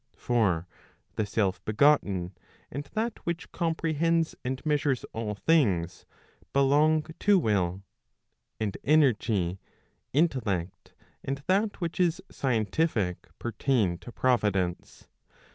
For 0.17 0.67
the 1.15 1.27
self 1.27 1.63
begotten, 1.63 2.33
and 2.71 2.85
that 2.95 3.19
which 3.23 3.51
comprehends 3.51 4.33
and 4.43 4.65
measures 4.65 5.03
all 5.13 5.35
things, 5.35 6.07
belong 6.53 7.03
to 7.19 7.37
will. 7.37 7.83
And 8.59 8.75
energy, 8.83 9.59
intellect, 10.11 10.95
and 11.23 11.43
that 11.45 11.81
which 11.81 11.99
is 11.99 12.19
scientific, 12.31 13.29
pertain 13.37 13.99
to 13.99 14.11
providence. 14.11 15.07